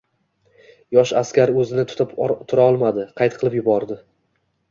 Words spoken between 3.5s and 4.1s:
yubordi